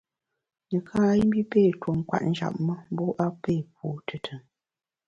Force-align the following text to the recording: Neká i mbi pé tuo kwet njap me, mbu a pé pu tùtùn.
Neká 0.71 1.01
i 1.21 1.21
mbi 1.27 1.41
pé 1.51 1.61
tuo 1.81 1.91
kwet 2.07 2.23
njap 2.29 2.55
me, 2.65 2.75
mbu 2.91 3.05
a 3.23 3.27
pé 3.43 3.53
pu 3.73 3.85
tùtùn. 4.07 4.41